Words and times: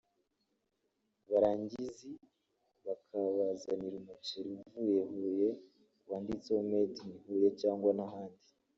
barangizi 1.29 2.11
bakabazanira 2.85 3.95
umuceri 4.01 4.49
uvuye 4.59 4.97
Huye 5.11 5.49
wanditseho 6.09 6.61
Made 6.71 6.97
in 7.05 7.11
Huye 7.23 7.47
cyangwa 7.61 7.89
n’ahandi 7.97 8.47